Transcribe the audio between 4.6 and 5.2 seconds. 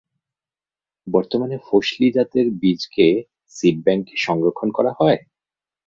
করা হয়?